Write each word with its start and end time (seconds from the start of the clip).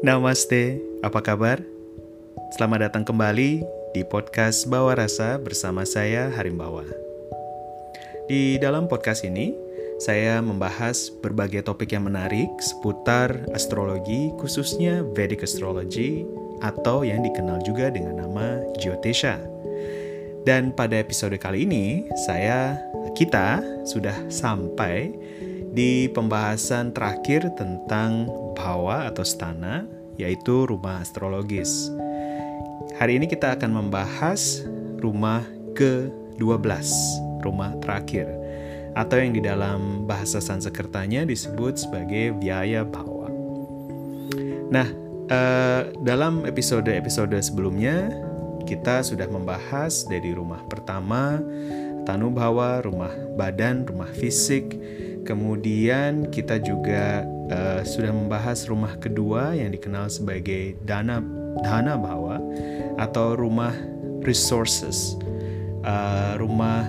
Namaste, 0.00 0.80
apa 1.04 1.20
kabar? 1.20 1.60
Selamat 2.56 2.88
datang 2.88 3.04
kembali 3.04 3.60
di 3.92 4.02
podcast 4.08 4.64
Bawa 4.64 4.96
Rasa 4.96 5.36
bersama 5.36 5.84
saya 5.84 6.32
Harimbawa. 6.32 6.88
Di 8.24 8.56
dalam 8.56 8.88
podcast 8.88 9.28
ini, 9.28 9.52
saya 10.00 10.40
membahas 10.40 11.12
berbagai 11.20 11.68
topik 11.68 11.92
yang 11.92 12.08
menarik 12.08 12.48
seputar 12.64 13.44
astrologi, 13.52 14.32
khususnya 14.40 15.04
Vedic 15.12 15.44
Astrology 15.44 16.24
atau 16.64 17.04
yang 17.04 17.20
dikenal 17.20 17.60
juga 17.60 17.92
dengan 17.92 18.24
nama 18.24 18.56
Jyotisha. 18.80 19.36
Dan 20.48 20.72
pada 20.72 20.96
episode 20.96 21.36
kali 21.36 21.68
ini, 21.68 22.08
saya 22.24 22.80
kita 23.12 23.60
sudah 23.84 24.16
sampai 24.32 25.12
di 25.70 26.10
pembahasan 26.10 26.90
terakhir 26.90 27.46
tentang 27.54 28.26
Bhawa 28.58 29.06
atau 29.06 29.22
Stana, 29.22 29.86
yaitu 30.18 30.66
rumah 30.66 31.00
astrologis. 31.00 31.88
Hari 32.98 33.22
ini 33.22 33.30
kita 33.30 33.54
akan 33.56 33.70
membahas 33.86 34.66
rumah 34.98 35.46
ke-12, 35.78 36.90
rumah 37.46 37.72
terakhir, 37.80 38.28
atau 38.98 39.16
yang 39.16 39.32
di 39.32 39.40
dalam 39.40 40.04
bahasa 40.04 40.42
Sanskertanya 40.42 41.24
disebut 41.24 41.78
sebagai 41.78 42.34
Vyaya 42.42 42.82
Bhawa. 42.82 43.30
Nah, 44.74 44.88
eh, 45.30 45.82
dalam 46.02 46.44
episode-episode 46.44 47.38
sebelumnya, 47.40 48.10
kita 48.66 49.06
sudah 49.06 49.30
membahas 49.30 50.04
dari 50.10 50.34
rumah 50.34 50.60
pertama, 50.66 51.40
Tanu 52.04 52.34
Bhawa, 52.34 52.82
rumah 52.82 53.12
badan, 53.38 53.86
rumah 53.86 54.10
fisik, 54.12 54.76
Kemudian 55.24 56.32
kita 56.32 56.58
juga 56.60 57.24
uh, 57.52 57.80
sudah 57.84 58.12
membahas 58.14 58.64
rumah 58.70 58.96
kedua 58.96 59.52
yang 59.52 59.74
dikenal 59.74 60.08
sebagai 60.08 60.80
dana 60.86 61.20
dana 61.60 61.98
bawa 61.98 62.40
atau 62.96 63.36
rumah 63.36 63.74
resources, 64.24 65.18
uh, 65.84 66.38
rumah 66.40 66.86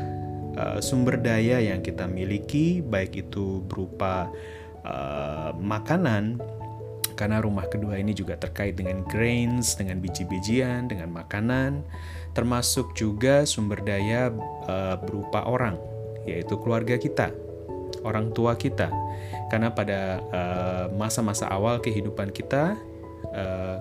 uh, 0.55 0.79
sumber 0.79 1.19
daya 1.19 1.59
yang 1.59 1.83
kita 1.83 2.07
miliki 2.07 2.79
baik 2.79 3.27
itu 3.27 3.63
berupa 3.67 4.29
uh, 4.85 5.51
makanan 5.57 6.39
karena 7.19 7.37
rumah 7.37 7.69
kedua 7.69 8.01
ini 8.01 8.17
juga 8.17 8.33
terkait 8.33 8.73
dengan 8.73 9.05
grains, 9.05 9.77
dengan 9.77 10.01
biji-bijian, 10.01 10.89
dengan 10.89 11.13
makanan, 11.13 11.85
termasuk 12.33 12.97
juga 12.97 13.45
sumber 13.45 13.77
daya 13.85 14.33
uh, 14.65 14.97
berupa 14.97 15.45
orang, 15.45 15.77
yaitu 16.25 16.57
keluarga 16.57 16.97
kita 16.97 17.29
orang 18.03 18.33
tua 18.33 18.57
kita. 18.57 18.89
Karena 19.51 19.71
pada 19.71 20.21
eh, 20.21 20.85
masa-masa 20.95 21.47
uh, 21.51 21.55
awal 21.59 21.83
kehidupan 21.83 22.31
kita, 22.31 22.79
uh, 23.35 23.77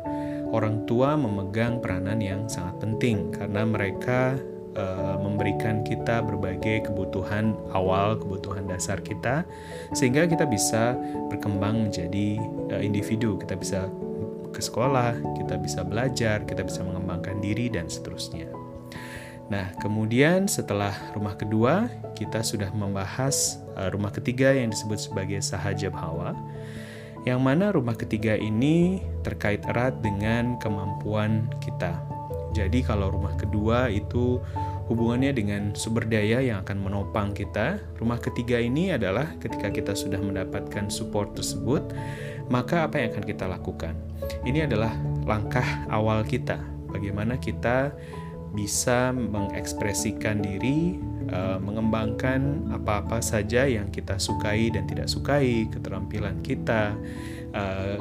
orang 0.51 0.83
tua 0.85 1.15
memegang 1.15 1.79
peranan 1.79 2.19
yang 2.19 2.51
sangat 2.51 2.83
penting 2.83 3.31
karena 3.31 3.63
mereka 3.63 4.35
uh, 4.75 5.17
memberikan 5.23 5.87
kita 5.87 6.23
berbagai 6.27 6.91
kebutuhan 6.91 7.55
awal, 7.71 8.19
kebutuhan 8.19 8.67
dasar 8.67 8.98
kita, 8.98 9.47
sehingga 9.95 10.27
kita 10.27 10.47
bisa 10.47 10.98
berkembang 11.31 11.87
menjadi 11.87 12.39
uh, 12.75 12.83
individu. 12.83 13.39
Kita 13.39 13.55
bisa 13.55 13.87
ke 14.51 14.59
sekolah, 14.59 15.39
kita 15.39 15.55
bisa 15.63 15.87
belajar, 15.87 16.43
kita 16.43 16.67
bisa 16.67 16.83
mengembangkan 16.83 17.39
diri, 17.39 17.71
dan 17.71 17.87
seterusnya. 17.87 18.59
Nah, 19.51 19.75
kemudian 19.83 20.47
setelah 20.47 20.95
rumah 21.11 21.34
kedua, 21.34 21.91
kita 22.15 22.47
sudah 22.47 22.70
membahas 22.70 23.59
uh, 23.75 23.91
rumah 23.91 24.15
ketiga 24.15 24.55
yang 24.55 24.70
disebut 24.70 25.11
sebagai 25.11 25.42
Sahaja 25.42 25.91
Bhawa, 25.91 26.39
yang 27.27 27.42
mana 27.42 27.75
rumah 27.75 27.98
ketiga 27.98 28.39
ini 28.39 29.03
terkait 29.27 29.67
erat 29.67 29.98
dengan 30.01 30.57
kemampuan 30.63 31.51
kita. 31.58 31.98
Jadi 32.55 32.83
kalau 32.86 33.11
rumah 33.11 33.35
kedua 33.35 33.91
itu 33.91 34.39
hubungannya 34.91 35.30
dengan 35.30 35.63
sumber 35.74 36.07
daya 36.07 36.42
yang 36.42 36.63
akan 36.67 36.79
menopang 36.83 37.30
kita, 37.35 37.79
rumah 37.98 38.19
ketiga 38.19 38.58
ini 38.58 38.95
adalah 38.95 39.35
ketika 39.39 39.70
kita 39.70 39.92
sudah 39.95 40.19
mendapatkan 40.19 40.91
support 40.91 41.35
tersebut, 41.35 41.95
maka 42.51 42.86
apa 42.86 42.98
yang 43.03 43.14
akan 43.14 43.24
kita 43.27 43.47
lakukan? 43.47 43.95
Ini 44.42 44.67
adalah 44.67 44.91
langkah 45.27 45.86
awal 45.91 46.27
kita, 46.27 46.58
bagaimana 46.91 47.39
kita 47.39 47.95
bisa 48.50 49.14
mengekspresikan 49.14 50.42
diri, 50.42 50.98
uh, 51.30 51.58
mengembangkan 51.62 52.70
apa-apa 52.74 53.22
saja 53.22 53.66
yang 53.66 53.88
kita 53.94 54.18
sukai 54.18 54.74
dan 54.74 54.90
tidak 54.90 55.06
sukai, 55.06 55.70
keterampilan 55.70 56.42
kita, 56.42 56.94
uh, 57.55 57.96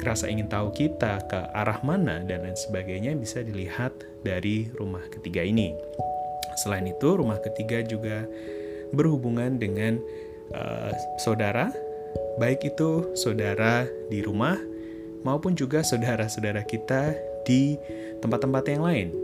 rasa 0.00 0.32
ingin 0.32 0.48
tahu 0.48 0.72
kita 0.72 1.20
ke 1.28 1.40
arah 1.52 1.78
mana 1.84 2.24
dan 2.24 2.48
lain 2.48 2.56
sebagainya 2.56 3.12
bisa 3.14 3.44
dilihat 3.44 3.92
dari 4.24 4.72
rumah 4.80 5.04
ketiga 5.12 5.44
ini. 5.44 5.76
Selain 6.56 6.84
itu, 6.88 7.16
rumah 7.16 7.40
ketiga 7.40 7.84
juga 7.84 8.24
berhubungan 8.92 9.56
dengan 9.60 10.00
uh, 10.52 10.92
saudara, 11.20 11.72
baik 12.40 12.64
itu 12.76 13.12
saudara 13.16 13.84
di 14.08 14.24
rumah 14.24 14.56
maupun 15.22 15.54
juga 15.54 15.84
saudara-saudara 15.84 16.64
kita 16.66 17.14
di 17.46 17.78
tempat-tempat 18.20 18.64
yang 18.70 18.84
lain 18.84 19.21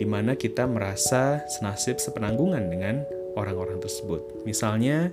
di 0.00 0.08
mana 0.08 0.32
kita 0.32 0.64
merasa 0.64 1.44
senasib 1.44 2.00
sepenanggungan 2.00 2.72
dengan 2.72 3.04
orang-orang 3.36 3.76
tersebut. 3.84 4.48
Misalnya 4.48 5.12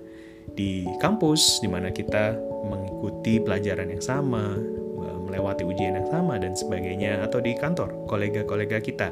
di 0.55 0.87
kampus, 1.03 1.59
di 1.59 1.67
mana 1.67 1.91
kita 1.91 2.39
mengikuti 2.63 3.43
pelajaran 3.43 3.91
yang 3.91 3.99
sama, 3.99 4.55
melewati 5.27 5.67
ujian 5.67 5.99
yang 5.99 6.07
sama, 6.07 6.39
dan 6.39 6.55
sebagainya, 6.55 7.19
atau 7.27 7.43
di 7.43 7.51
kantor, 7.59 8.07
kolega-kolega 8.07 8.79
kita, 8.79 9.11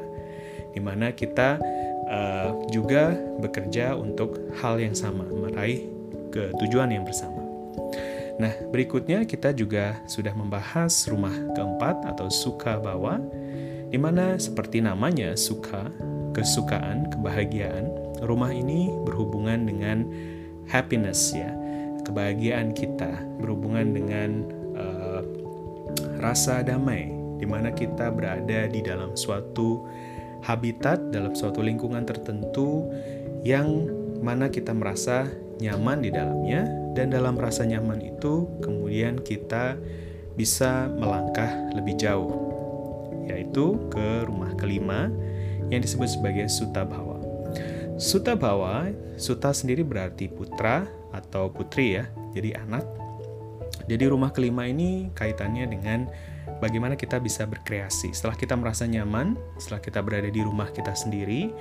di 0.72 0.80
mana 0.80 1.12
kita 1.12 1.60
uh, 2.08 2.56
juga 2.72 3.12
bekerja 3.44 3.92
untuk 4.00 4.40
hal 4.56 4.80
yang 4.80 4.96
sama, 4.96 5.28
meraih 5.28 5.84
ketujuan 6.32 6.88
yang 6.88 7.04
bersama. 7.04 7.44
Nah, 8.40 8.52
berikutnya 8.72 9.28
kita 9.28 9.52
juga 9.52 10.00
sudah 10.08 10.32
membahas 10.32 10.92
rumah 11.08 11.32
keempat 11.52 12.04
atau 12.16 12.32
suka 12.32 12.80
bawa, 12.80 13.20
di 13.96 14.04
mana 14.04 14.36
seperti 14.36 14.84
namanya 14.84 15.32
suka, 15.40 15.88
kesukaan, 16.36 17.08
kebahagiaan, 17.08 17.88
rumah 18.28 18.52
ini 18.52 18.92
berhubungan 19.08 19.64
dengan 19.64 20.04
happiness 20.68 21.32
ya, 21.32 21.48
kebahagiaan 22.04 22.76
kita 22.76 23.08
berhubungan 23.40 23.96
dengan 23.96 24.44
uh, 24.76 25.24
rasa 26.20 26.60
damai, 26.60 27.08
di 27.40 27.48
mana 27.48 27.72
kita 27.72 28.12
berada 28.12 28.68
di 28.68 28.84
dalam 28.84 29.16
suatu 29.16 29.88
habitat, 30.44 31.00
dalam 31.08 31.32
suatu 31.32 31.64
lingkungan 31.64 32.04
tertentu 32.04 32.92
yang 33.48 33.88
mana 34.20 34.52
kita 34.52 34.76
merasa 34.76 35.24
nyaman 35.56 36.04
di 36.04 36.12
dalamnya, 36.12 36.68
dan 36.92 37.08
dalam 37.08 37.32
rasa 37.40 37.64
nyaman 37.64 38.04
itu 38.04 38.44
kemudian 38.60 39.24
kita 39.24 39.80
bisa 40.36 40.84
melangkah 40.92 41.48
lebih 41.72 41.96
jauh 41.96 42.45
yaitu 43.26 43.76
ke 43.90 44.24
rumah 44.26 44.54
kelima 44.54 45.10
yang 45.70 45.82
disebut 45.82 46.06
sebagai 46.06 46.46
Suta 46.46 46.86
Bhawa. 46.86 47.18
Suta 47.96 48.36
Bhawa, 48.36 48.92
Suta 49.16 49.50
sendiri 49.56 49.80
berarti 49.82 50.28
putra 50.28 50.84
atau 51.10 51.48
putri 51.48 51.96
ya, 51.96 52.04
jadi 52.36 52.60
anak. 52.60 52.84
Jadi 53.86 54.04
rumah 54.10 54.34
kelima 54.34 54.66
ini 54.66 55.08
kaitannya 55.14 55.64
dengan 55.70 56.10
bagaimana 56.58 56.94
kita 56.98 57.22
bisa 57.22 57.44
berkreasi. 57.46 58.12
Setelah 58.12 58.36
kita 58.36 58.54
merasa 58.58 58.84
nyaman, 58.84 59.38
setelah 59.56 59.80
kita 59.82 60.00
berada 60.02 60.28
di 60.28 60.40
rumah 60.42 60.68
kita 60.72 60.92
sendiri, 60.92 61.52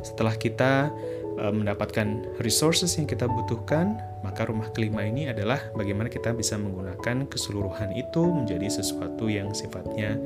setelah 0.00 0.34
kita 0.34 0.90
e, 1.36 1.44
mendapatkan 1.52 2.38
resources 2.40 2.96
yang 2.96 3.08
kita 3.08 3.28
butuhkan, 3.28 3.98
maka 4.22 4.48
rumah 4.48 4.70
kelima 4.72 5.04
ini 5.04 5.28
adalah 5.28 5.60
bagaimana 5.76 6.08
kita 6.08 6.32
bisa 6.32 6.56
menggunakan 6.56 7.28
keseluruhan 7.28 7.92
itu 7.94 8.22
menjadi 8.32 8.80
sesuatu 8.80 9.28
yang 9.28 9.52
sifatnya 9.52 10.16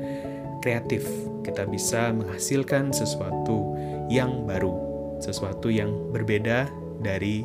kreatif, 0.59 1.07
kita 1.43 1.65
bisa 1.65 2.11
menghasilkan 2.11 2.91
sesuatu 2.91 3.75
yang 4.11 4.45
baru, 4.45 4.75
sesuatu 5.23 5.71
yang 5.71 5.91
berbeda 6.11 6.67
dari 6.99 7.43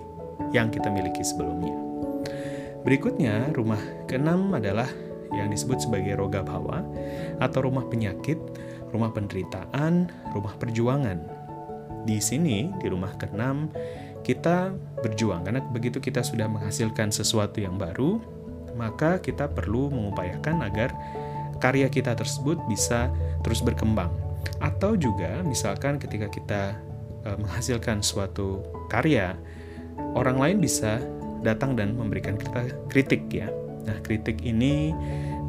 yang 0.50 0.70
kita 0.70 0.90
miliki 0.90 1.22
sebelumnya. 1.22 1.74
Berikutnya, 2.84 3.48
rumah 3.56 3.80
keenam 4.04 4.52
adalah 4.52 4.86
yang 5.32 5.50
disebut 5.50 5.82
sebagai 5.82 6.14
roga 6.20 6.44
bawa 6.44 6.84
atau 7.40 7.66
rumah 7.66 7.86
penyakit, 7.88 8.38
rumah 8.94 9.10
penderitaan, 9.10 10.12
rumah 10.36 10.54
perjuangan. 10.60 11.18
Di 12.04 12.20
sini, 12.20 12.68
di 12.78 12.86
rumah 12.92 13.16
keenam, 13.16 13.72
kita 14.20 14.72
berjuang 15.00 15.44
karena 15.44 15.60
begitu 15.72 16.00
kita 16.00 16.20
sudah 16.20 16.48
menghasilkan 16.48 17.08
sesuatu 17.08 17.60
yang 17.60 17.80
baru, 17.80 18.20
maka 18.76 19.18
kita 19.20 19.48
perlu 19.48 19.88
mengupayakan 19.88 20.64
agar 20.64 20.90
karya 21.58 21.90
kita 21.90 22.14
tersebut 22.14 22.58
bisa 22.66 23.10
terus 23.42 23.60
berkembang. 23.62 24.10
Atau 24.60 24.96
juga 24.96 25.42
misalkan 25.44 26.00
ketika 26.00 26.28
kita 26.30 26.62
e, 27.24 27.28
menghasilkan 27.38 28.00
suatu 28.00 28.64
karya, 28.88 29.36
orang 30.14 30.38
lain 30.38 30.58
bisa 30.62 31.00
datang 31.44 31.76
dan 31.76 31.94
memberikan 31.94 32.40
kita 32.40 32.72
kritik 32.88 33.28
ya. 33.28 33.52
Nah, 33.84 34.00
kritik 34.00 34.40
ini 34.40 34.96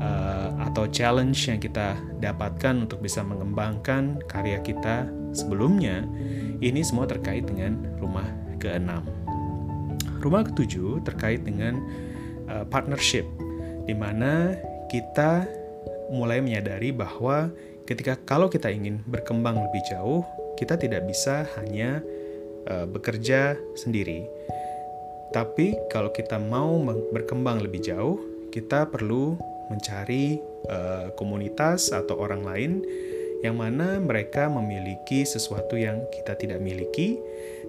uh, 0.04 0.52
atau 0.68 0.92
challenge 0.92 1.48
yang 1.48 1.60
kita 1.64 1.96
dapatkan 2.20 2.84
untuk 2.84 3.00
bisa 3.00 3.24
mengembangkan 3.24 4.20
karya 4.28 4.60
kita 4.60 5.08
sebelumnya, 5.32 6.04
ini 6.60 6.84
semua 6.84 7.08
terkait 7.08 7.48
dengan 7.48 7.80
rumah 8.00 8.28
keenam. 8.60 9.08
Rumah 10.20 10.52
ketujuh 10.52 11.00
terkait 11.08 11.48
dengan 11.48 11.80
uh, 12.52 12.68
partnership, 12.68 13.24
di 13.88 13.96
mana 13.96 14.58
kita 14.92 15.48
mulai 16.10 16.42
menyadari 16.42 16.94
bahwa 16.94 17.50
ketika 17.86 18.18
kalau 18.26 18.50
kita 18.50 18.70
ingin 18.70 19.02
berkembang 19.06 19.58
lebih 19.58 19.82
jauh, 19.90 20.22
kita 20.58 20.80
tidak 20.80 21.06
bisa 21.06 21.46
hanya 21.60 22.02
uh, 22.70 22.86
bekerja 22.90 23.60
sendiri. 23.78 24.26
Tapi 25.34 25.76
kalau 25.92 26.14
kita 26.16 26.40
mau 26.40 26.80
berkembang 27.12 27.60
lebih 27.60 27.84
jauh, 27.84 28.18
kita 28.54 28.88
perlu 28.88 29.36
mencari 29.68 30.40
uh, 30.70 31.12
komunitas 31.18 31.92
atau 31.92 32.16
orang 32.22 32.46
lain 32.46 32.72
yang 33.44 33.60
mana 33.60 34.00
mereka 34.00 34.48
memiliki 34.48 35.28
sesuatu 35.28 35.76
yang 35.76 36.02
kita 36.14 36.34
tidak 36.40 36.64
miliki 36.64 37.20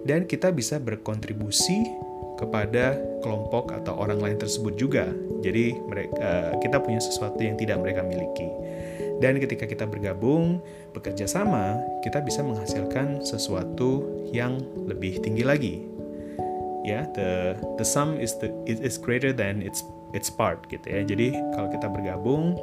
dan 0.07 0.25
kita 0.25 0.49
bisa 0.49 0.79
berkontribusi 0.79 1.85
kepada 2.37 2.95
kelompok 3.25 3.73
atau 3.73 3.97
orang 3.97 4.21
lain 4.21 4.37
tersebut 4.37 4.77
juga. 4.77 5.09
Jadi 5.41 5.73
mereka 5.73 6.53
kita 6.61 6.77
punya 6.79 7.01
sesuatu 7.01 7.41
yang 7.41 7.57
tidak 7.57 7.81
mereka 7.81 8.05
miliki. 8.05 8.47
Dan 9.17 9.41
ketika 9.41 9.65
kita 9.65 9.89
bergabung, 9.89 10.61
bekerja 10.93 11.25
sama, 11.25 11.81
kita 12.05 12.21
bisa 12.21 12.45
menghasilkan 12.45 13.25
sesuatu 13.25 14.05
yang 14.29 14.61
lebih 14.85 15.17
tinggi 15.25 15.41
lagi. 15.41 15.75
Ya, 16.85 17.09
the 17.17 17.57
the 17.81 17.83
sum 17.83 18.15
is 18.21 18.37
the 18.39 18.53
it 18.69 18.79
is 18.79 18.95
greater 18.95 19.33
than 19.33 19.59
its 19.65 19.81
its 20.15 20.29
part 20.31 20.63
gitu 20.69 20.85
ya. 20.87 21.01
Jadi 21.03 21.35
kalau 21.57 21.67
kita 21.73 21.89
bergabung, 21.89 22.55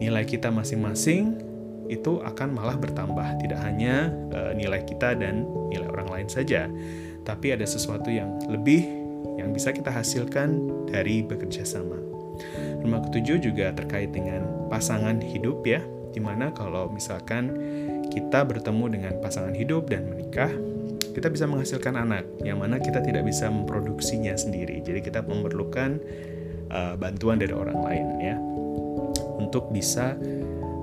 nilai 0.00 0.24
kita 0.24 0.48
masing-masing 0.50 1.38
itu 1.86 2.18
akan 2.24 2.56
malah 2.56 2.74
bertambah. 2.80 3.38
Tidak 3.44 3.60
hanya 3.60 4.10
uh, 4.34 4.52
nilai 4.56 4.82
kita 4.82 5.14
dan 5.14 5.46
nilai 5.70 5.86
orang 5.86 6.08
lain 6.10 6.28
saja, 6.32 6.66
tapi 7.22 7.54
ada 7.54 7.62
sesuatu 7.68 8.10
yang 8.10 8.40
lebih 8.50 8.99
yang 9.40 9.56
bisa 9.56 9.72
kita 9.72 9.88
hasilkan 9.88 10.68
dari 10.92 11.24
bekerja 11.24 11.64
sama. 11.64 11.96
Rumah 12.84 13.00
ketujuh 13.08 13.40
juga 13.40 13.72
terkait 13.72 14.12
dengan 14.12 14.68
pasangan 14.68 15.20
hidup 15.20 15.64
ya, 15.64 15.80
di 16.12 16.20
mana 16.20 16.52
kalau 16.52 16.88
misalkan 16.92 17.52
kita 18.08 18.44
bertemu 18.44 18.84
dengan 18.92 19.12
pasangan 19.20 19.52
hidup 19.56 19.88
dan 19.88 20.08
menikah, 20.08 20.50
kita 21.12 21.28
bisa 21.28 21.44
menghasilkan 21.48 21.96
anak, 21.96 22.24
yang 22.44 22.60
mana 22.60 22.80
kita 22.80 23.02
tidak 23.02 23.26
bisa 23.26 23.50
memproduksinya 23.50 24.34
sendiri. 24.36 24.80
Jadi 24.80 25.00
kita 25.04 25.20
memerlukan 25.24 26.00
uh, 26.70 26.94
bantuan 26.96 27.36
dari 27.40 27.52
orang 27.52 27.78
lain 27.80 28.06
ya, 28.22 28.36
untuk 29.36 29.68
bisa 29.74 30.16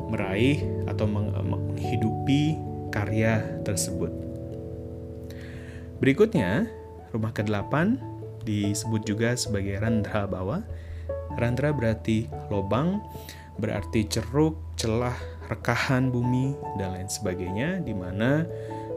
meraih 0.07 0.63
atau 0.87 1.03
menghidupi 1.09 2.55
karya 2.93 3.43
tersebut. 3.67 4.09
Berikutnya, 5.99 6.69
rumah 7.11 7.33
ke-8 7.33 7.97
disebut 8.47 9.03
juga 9.03 9.35
sebagai 9.35 9.75
randra 9.83 10.23
bawah 10.23 10.63
Randra 11.37 11.69
berarti 11.69 12.25
lobang, 12.49 13.03
berarti 13.61 14.09
ceruk, 14.09 14.57
celah, 14.79 15.15
rekahan 15.51 16.09
bumi, 16.09 16.57
dan 16.81 16.97
lain 16.97 17.09
sebagainya, 17.09 17.83
di 17.85 17.93
mana 17.93 18.47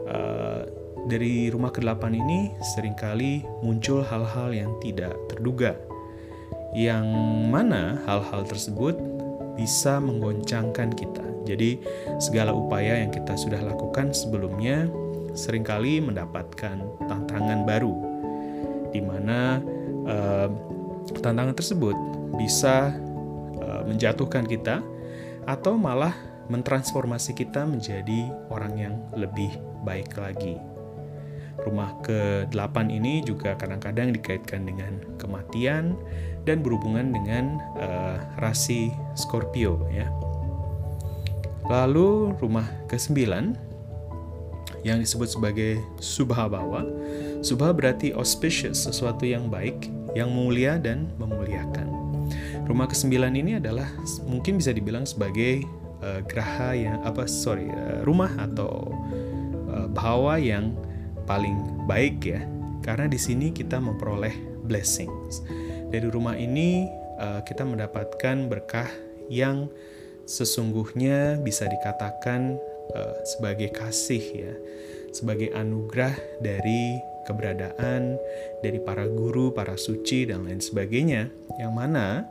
uh, 0.09 0.65
dari 1.05 1.53
rumah 1.53 1.69
ke-8 1.69 2.01
ini 2.13 2.55
sering 2.73 2.97
kali 2.97 3.45
muncul 3.61 4.01
hal-hal 4.01 4.49
yang 4.49 4.71
tidak 4.81 5.13
terduga, 5.29 5.77
yang 6.73 7.05
mana 7.51 8.01
hal-hal 8.09 8.41
tersebut 8.47 8.97
bisa 9.53 10.01
menggoncangkan 10.01 10.97
kita. 10.97 11.25
Jadi, 11.45 11.77
segala 12.21 12.53
upaya 12.53 13.01
yang 13.01 13.13
kita 13.13 13.37
sudah 13.37 13.61
lakukan 13.61 14.13
sebelumnya 14.13 14.89
sering 15.33 15.65
kali 15.65 16.01
mendapatkan 16.01 16.81
tantangan 17.07 17.65
baru, 17.65 18.10
di 18.91 19.01
mana 19.03 19.59
uh, 20.07 20.47
tantangan 21.19 21.55
tersebut 21.55 21.95
bisa 22.35 22.95
uh, 23.59 23.83
menjatuhkan 23.87 24.47
kita 24.47 24.79
atau 25.47 25.75
malah 25.75 26.13
mentransformasi 26.51 27.31
kita 27.33 27.63
menjadi 27.63 28.27
orang 28.51 28.73
yang 28.75 28.95
lebih 29.15 29.55
baik 29.87 30.11
lagi. 30.19 30.59
Rumah 31.61 32.01
ke-8 32.01 32.75
ini 32.89 33.21
juga 33.21 33.53
kadang-kadang 33.53 34.11
dikaitkan 34.15 34.65
dengan 34.65 34.97
kematian 35.21 35.93
dan 36.43 36.65
berhubungan 36.65 37.13
dengan 37.13 37.61
uh, 37.77 38.17
rasi 38.41 38.89
Scorpio 39.13 39.85
ya. 39.93 40.09
Lalu 41.69 42.33
rumah 42.41 42.65
ke-9 42.89 43.15
yang 44.81 44.97
disebut 44.97 45.29
sebagai 45.29 45.77
Subha 46.01 46.49
Bawa. 46.49 46.81
Subha 47.41 47.73
berarti 47.73 48.13
auspicious, 48.13 48.85
sesuatu 48.85 49.25
yang 49.25 49.49
baik, 49.49 49.89
yang 50.13 50.29
mulia 50.29 50.77
dan 50.77 51.09
memuliakan. 51.17 51.89
Rumah 52.69 52.87
kesembilan 52.87 53.33
ini 53.33 53.57
adalah 53.57 53.89
mungkin 54.29 54.61
bisa 54.61 54.69
dibilang 54.71 55.09
sebagai 55.09 55.65
uh, 56.05 56.21
geraha 56.29 56.77
yang 56.77 57.01
apa 57.01 57.25
sorry 57.25 57.67
uh, 57.67 58.05
rumah 58.05 58.29
atau 58.37 58.93
uh, 59.73 59.89
bahawa 59.89 60.37
yang 60.37 60.77
paling 61.25 61.57
baik 61.89 62.21
ya. 62.23 62.45
Karena 62.85 63.09
di 63.09 63.17
sini 63.17 63.49
kita 63.49 63.81
memperoleh 63.81 64.63
blessings. 64.65 65.41
Dari 65.89 66.07
rumah 66.07 66.37
ini 66.37 66.85
uh, 67.17 67.41
kita 67.41 67.65
mendapatkan 67.65 68.47
berkah 68.47 68.87
yang 69.33 69.65
sesungguhnya 70.29 71.41
bisa 71.41 71.65
dikatakan 71.65 72.55
uh, 72.93 73.15
sebagai 73.25 73.73
kasih 73.73 74.23
ya. 74.29 74.53
Sebagai 75.11 75.51
anugerah 75.51 76.15
dari 76.39 77.10
keberadaan 77.27 78.17
dari 78.65 78.79
para 78.81 79.05
guru, 79.05 79.53
para 79.53 79.77
suci 79.77 80.25
dan 80.29 80.45
lain 80.47 80.61
sebagainya 80.61 81.29
yang 81.61 81.73
mana 81.75 82.25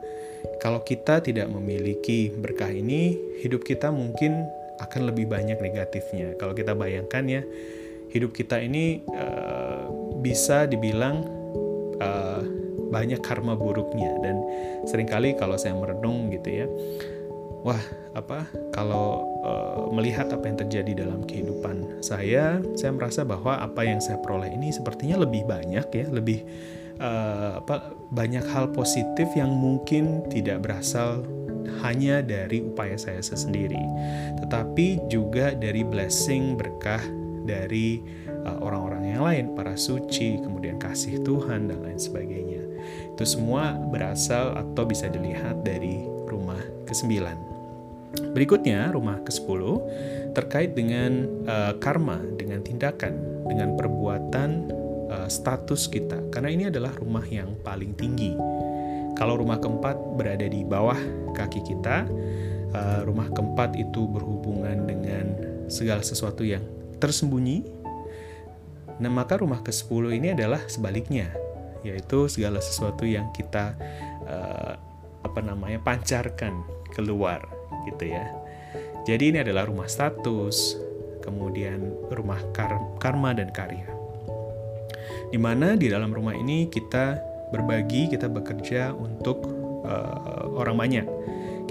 kalau 0.61 0.81
kita 0.85 1.21
tidak 1.25 1.49
memiliki 1.49 2.29
berkah 2.33 2.69
ini, 2.69 3.17
hidup 3.41 3.65
kita 3.65 3.89
mungkin 3.89 4.45
akan 4.81 5.09
lebih 5.13 5.29
banyak 5.29 5.57
negatifnya. 5.57 6.37
Kalau 6.37 6.53
kita 6.53 6.73
bayangkan 6.77 7.25
ya, 7.25 7.41
hidup 8.13 8.33
kita 8.33 8.61
ini 8.61 9.01
uh, 9.09 9.89
bisa 10.21 10.65
dibilang 10.69 11.25
uh, 12.01 12.41
banyak 12.93 13.21
karma 13.23 13.57
buruknya 13.57 14.11
dan 14.21 14.41
sering 14.85 15.07
kali 15.07 15.33
kalau 15.37 15.57
saya 15.57 15.73
merenung 15.77 16.29
gitu 16.33 16.49
ya, 16.49 16.67
wah 17.61 17.81
apa 18.17 18.45
kalau 18.73 19.23
uh, 19.45 19.87
melihat 19.93 20.29
apa 20.33 20.49
yang 20.49 20.57
terjadi 20.57 21.05
dalam 21.05 21.23
kehidupan 21.25 22.01
saya, 22.01 22.59
saya 22.73 22.91
merasa 22.91 23.21
bahwa 23.21 23.61
apa 23.61 23.85
yang 23.85 24.01
saya 24.01 24.17
peroleh 24.19 24.49
ini 24.51 24.73
sepertinya 24.73 25.21
lebih 25.21 25.45
banyak 25.45 25.87
ya, 25.93 26.05
lebih 26.09 26.43
uh, 26.99 27.61
apa 27.61 27.93
banyak 28.11 28.43
hal 28.51 28.69
positif 28.73 29.29
yang 29.37 29.53
mungkin 29.53 30.25
tidak 30.27 30.65
berasal 30.65 31.23
hanya 31.85 32.21
dari 32.25 32.61
upaya 32.61 32.97
saya 32.97 33.21
sendiri, 33.21 33.79
tetapi 34.43 35.01
juga 35.09 35.53
dari 35.53 35.85
blessing 35.85 36.57
berkah 36.57 37.01
dari 37.41 38.01
eh, 38.29 38.57
orang-orang 38.61 39.01
uh, 39.01 39.09
yang 39.17 39.23
lain, 39.25 39.45
para 39.57 39.73
suci, 39.73 40.37
kemudian 40.41 40.77
kasih 40.77 41.21
Tuhan 41.25 41.69
dan 41.73 41.81
lain 41.81 41.97
sebagainya. 41.97 42.61
Itu 43.17 43.25
semua 43.25 43.77
berasal 43.77 44.57
atau 44.57 44.85
bisa 44.85 45.09
dilihat 45.09 45.65
dari 45.65 46.05
rumah 46.29 46.61
ke-9. 46.85 47.50
Berikutnya, 48.11 48.91
rumah 48.91 49.19
ke-10 49.23 49.61
terkait 50.35 50.71
dengan 50.75 51.27
uh, 51.47 51.75
karma, 51.79 52.19
dengan 52.39 52.63
tindakan, 52.63 53.43
dengan 53.47 53.75
perbuatan 53.75 54.49
uh, 55.11 55.27
status 55.27 55.91
kita 55.91 56.31
karena 56.31 56.49
ini 56.51 56.63
adalah 56.71 56.95
rumah 56.95 57.23
yang 57.27 57.55
paling 57.63 57.95
tinggi. 57.95 58.35
Kalau 59.19 59.37
rumah 59.37 59.59
keempat 59.59 59.99
berada 60.15 60.47
di 60.47 60.63
bawah 60.63 60.97
kaki 61.35 61.61
kita, 61.67 62.07
uh, 62.71 62.99
rumah 63.03 63.27
keempat 63.31 63.75
itu 63.75 64.07
berhubungan 64.07 64.87
dengan 64.87 65.25
segala 65.67 66.03
sesuatu 66.03 66.47
yang 66.47 66.63
tersembunyi. 67.03 67.83
Nah, 69.01 69.11
maka 69.11 69.39
rumah 69.39 69.59
ke-10 69.65 70.03
ini 70.15 70.27
adalah 70.31 70.61
sebaliknya, 70.69 71.31
yaitu 71.83 72.31
segala 72.31 72.63
sesuatu 72.63 73.03
yang 73.03 73.33
kita 73.35 73.75
uh, 74.27 74.73
apa 75.21 75.39
namanya 75.43 75.79
pancarkan 75.81 76.65
keluar 76.91 77.60
gitu 77.87 78.11
ya. 78.11 78.25
Jadi 79.07 79.33
ini 79.33 79.37
adalah 79.41 79.65
rumah 79.65 79.89
status, 79.89 80.77
kemudian 81.25 81.91
rumah 82.13 82.39
kar 82.53 82.77
karma 83.01 83.33
dan 83.33 83.49
karya 83.49 84.01
di 85.31 85.39
mana 85.39 85.79
di 85.79 85.87
dalam 85.87 86.11
rumah 86.11 86.35
ini 86.35 86.67
kita 86.67 87.15
berbagi, 87.55 88.11
kita 88.11 88.27
bekerja 88.27 88.91
untuk 88.91 89.47
uh, 89.87 90.51
orang 90.59 90.75
banyak. 90.75 91.07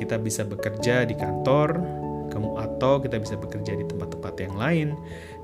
Kita 0.00 0.16
bisa 0.16 0.48
bekerja 0.48 1.04
di 1.04 1.12
kantor, 1.12 2.00
atau 2.56 2.96
kita 2.96 3.20
bisa 3.20 3.36
bekerja 3.36 3.76
di 3.76 3.84
tempat-tempat 3.84 4.34
yang 4.40 4.56
lain, 4.56 4.88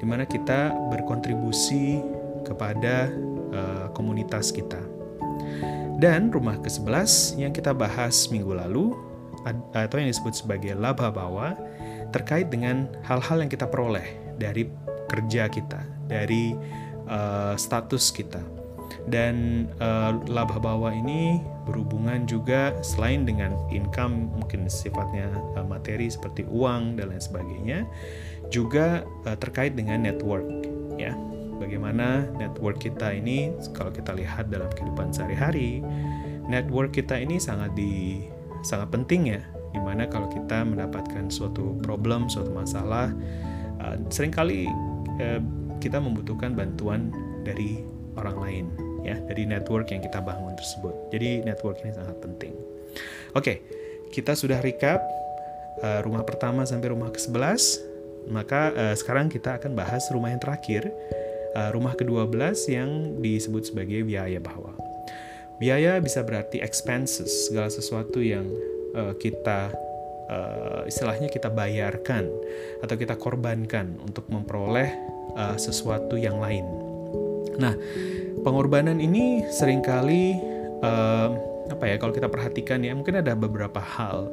di 0.01 0.05
mana 0.09 0.25
kita 0.25 0.73
berkontribusi 0.89 2.01
kepada 2.49 3.13
uh, 3.53 3.87
komunitas 3.93 4.49
kita. 4.49 4.81
Dan 6.01 6.33
rumah 6.33 6.57
ke-11 6.61 7.41
yang 7.41 7.53
kita 7.53 7.77
bahas 7.77 8.29
minggu 8.33 8.53
lalu 8.53 8.97
atau 9.47 9.97
yang 10.03 10.11
disebut 10.11 10.35
sebagai 10.35 10.75
laba 10.75 11.15
bawa 11.15 11.55
terkait 12.11 12.51
dengan 12.51 12.91
hal-hal 13.07 13.47
yang 13.47 13.51
kita 13.51 13.71
peroleh 13.71 14.07
dari 14.37 14.67
kerja 15.07 15.47
kita, 15.47 15.81
dari 16.11 16.55
uh, 17.07 17.55
status 17.55 18.11
kita. 18.11 18.43
Dan 19.07 19.67
uh, 19.79 20.19
laba 20.27 20.59
bawa 20.59 20.91
ini 20.91 21.39
berhubungan 21.67 22.27
juga 22.27 22.75
selain 22.83 23.23
dengan 23.23 23.55
income 23.71 24.35
mungkin 24.35 24.67
sifatnya 24.67 25.31
uh, 25.55 25.67
materi 25.67 26.11
seperti 26.11 26.47
uang 26.47 26.99
dan 26.99 27.15
lain 27.15 27.23
sebagainya, 27.23 27.79
juga 28.51 29.07
uh, 29.27 29.39
terkait 29.39 29.79
dengan 29.79 30.03
network 30.03 30.47
ya. 30.99 31.15
Bagaimana 31.57 32.29
network 32.37 32.85
kita 32.85 33.17
ini 33.17 33.49
kalau 33.73 33.89
kita 33.89 34.13
lihat 34.13 34.53
dalam 34.53 34.69
kehidupan 34.75 35.09
sehari-hari, 35.09 35.81
network 36.47 36.93
kita 36.93 37.17
ini 37.17 37.41
sangat 37.41 37.73
di 37.73 38.27
sangat 38.67 38.91
penting 38.91 39.31
ya 39.31 39.41
di 39.71 39.79
mana 39.79 40.11
kalau 40.11 40.27
kita 40.27 40.67
mendapatkan 40.67 41.31
suatu 41.31 41.79
problem 41.87 42.27
suatu 42.27 42.51
masalah 42.51 43.15
uh, 43.79 43.95
sering 44.11 44.35
kali 44.35 44.67
uh, 45.23 45.39
kita 45.79 46.03
membutuhkan 46.03 46.59
bantuan 46.59 47.15
dari 47.47 47.87
orang 48.19 48.37
lain 48.43 48.65
ya 49.07 49.15
dari 49.31 49.47
network 49.47 49.95
yang 49.95 50.03
kita 50.03 50.19
bangun 50.19 50.59
tersebut. 50.59 51.15
Jadi 51.15 51.47
network 51.47 51.79
ini 51.87 51.95
sangat 51.95 52.19
penting. 52.19 52.59
Oke 53.39 53.63
kita 54.11 54.35
sudah 54.35 54.59
recap 54.59 54.99
uh, 55.87 56.03
rumah 56.03 56.27
pertama 56.27 56.67
sampai 56.67 56.91
rumah 56.91 57.15
ke-11 57.15 57.87
maka 58.27 58.75
uh, 58.75 58.95
sekarang 58.99 59.31
kita 59.31 59.63
akan 59.63 59.79
bahas 59.79 60.03
rumah 60.11 60.35
yang 60.35 60.43
terakhir 60.43 60.91
rumah 61.73 61.97
ke-12 61.97 62.37
yang 62.69 63.17
disebut 63.25 63.73
sebagai 63.73 64.05
biaya 64.05 64.37
bahwa 64.37 64.77
Biaya 65.57 65.97
bisa 66.05 66.21
berarti 66.21 66.61
expenses, 66.61 67.49
segala 67.49 67.73
sesuatu 67.73 68.21
yang 68.21 68.45
uh, 68.93 69.17
kita 69.17 69.73
uh, 70.29 70.83
istilahnya 70.85 71.33
kita 71.33 71.49
bayarkan 71.49 72.29
atau 72.85 72.95
kita 72.99 73.17
korbankan 73.17 73.97
untuk 74.05 74.29
memperoleh 74.29 74.93
uh, 75.33 75.57
sesuatu 75.57 76.21
yang 76.21 76.37
lain. 76.37 76.67
Nah, 77.57 77.73
pengorbanan 78.45 79.01
ini 79.01 79.49
sering 79.49 79.81
kali 79.81 80.37
uh, 80.85 81.29
apa 81.67 81.85
ya 81.89 81.97
kalau 81.99 82.15
kita 82.15 82.31
perhatikan 82.31 82.85
ya 82.85 82.95
mungkin 82.95 83.19
ada 83.19 83.35
beberapa 83.35 83.83
hal 83.83 84.31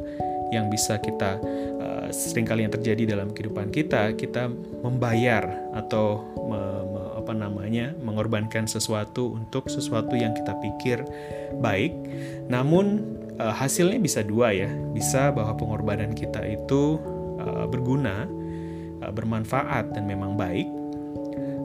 yang 0.54 0.70
bisa 0.70 1.02
kita 1.02 1.42
uh, 1.82 2.08
sering 2.14 2.46
kali 2.46 2.62
yang 2.62 2.74
terjadi 2.74 3.18
dalam 3.18 3.34
kehidupan 3.34 3.74
kita 3.74 4.14
kita 4.14 4.54
membayar 4.86 5.50
atau 5.74 6.22
me, 6.46 6.62
me, 6.93 6.93
apa 7.24 7.32
namanya 7.32 7.96
mengorbankan 8.04 8.68
sesuatu 8.68 9.40
untuk 9.40 9.72
sesuatu 9.72 10.14
yang 10.20 10.36
kita 10.36 10.60
pikir 10.60 11.08
baik 11.64 11.96
namun 12.52 13.16
uh, 13.40 13.56
hasilnya 13.56 13.98
bisa 14.04 14.20
dua 14.22 14.52
ya 14.52 14.68
bisa 14.92 15.32
bahwa 15.32 15.56
pengorbanan 15.56 16.12
kita 16.12 16.44
itu 16.44 17.00
uh, 17.40 17.66
berguna 17.72 18.28
uh, 19.00 19.12
bermanfaat 19.16 19.96
dan 19.96 20.04
memang 20.04 20.36
baik 20.36 20.68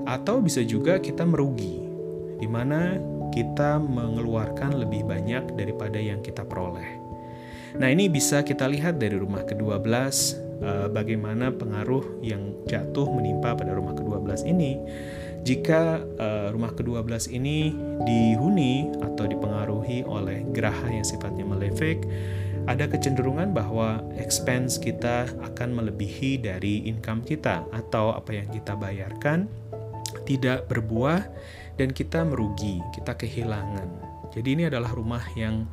atau 0.06 0.40
bisa 0.40 0.62
juga 0.64 1.02
kita 1.02 1.26
merugi 1.26 1.84
di 2.38 2.46
mana 2.46 2.96
kita 3.34 3.76
mengeluarkan 3.76 4.80
lebih 4.80 5.04
banyak 5.04 5.52
daripada 5.52 6.00
yang 6.00 6.24
kita 6.24 6.46
peroleh. 6.48 6.96
Nah, 7.76 7.92
ini 7.92 8.08
bisa 8.08 8.40
kita 8.40 8.64
lihat 8.64 8.96
dari 8.96 9.20
rumah 9.20 9.44
ke-12 9.44 10.47
bagaimana 10.90 11.54
pengaruh 11.54 12.18
yang 12.18 12.50
jatuh 12.66 13.06
menimpa 13.06 13.54
pada 13.54 13.70
rumah 13.78 13.94
ke-12 13.94 14.42
ini 14.50 14.74
jika 15.46 16.02
uh, 16.18 16.52
rumah 16.52 16.74
ke-12 16.74 17.32
ini 17.32 17.72
dihuni 18.04 18.90
atau 19.00 19.24
dipengaruhi 19.24 20.02
oleh 20.04 20.42
geraha 20.50 20.90
yang 20.92 21.06
sifatnya 21.06 21.46
malefik, 21.46 22.02
ada 22.68 22.84
kecenderungan 22.84 23.56
bahwa 23.56 24.02
expense 24.20 24.76
kita 24.76 25.30
akan 25.40 25.72
melebihi 25.72 26.42
dari 26.42 26.84
income 26.84 27.24
kita 27.24 27.64
atau 27.72 28.12
apa 28.12 28.44
yang 28.44 28.48
kita 28.52 28.76
bayarkan 28.76 29.48
tidak 30.28 30.68
berbuah 30.68 31.24
dan 31.80 31.96
kita 31.96 32.28
merugi, 32.28 32.84
kita 32.92 33.16
kehilangan. 33.16 33.88
Jadi 34.36 34.48
ini 34.52 34.64
adalah 34.68 34.92
rumah 34.92 35.24
yang 35.32 35.64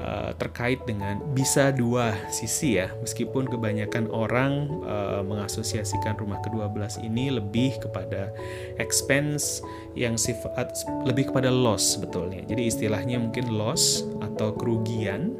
uh, 0.00 0.32
terkait 0.36 0.80
dengan 0.84 1.20
bisa 1.32 1.72
dua 1.72 2.14
sisi 2.28 2.80
ya. 2.80 2.92
Meskipun 3.02 3.48
kebanyakan 3.48 4.08
orang 4.12 4.68
uh, 4.84 5.20
mengasosiasikan 5.24 6.16
rumah 6.20 6.40
ke-12 6.44 7.04
ini 7.04 7.32
lebih 7.32 7.80
kepada 7.80 8.32
expense 8.80 9.60
yang 9.96 10.20
sifat 10.20 10.72
lebih 11.04 11.32
kepada 11.32 11.48
loss 11.48 11.96
sebetulnya. 11.96 12.44
Jadi 12.46 12.68
istilahnya 12.68 13.20
mungkin 13.20 13.52
loss 13.52 14.04
atau 14.20 14.52
kerugian. 14.54 15.36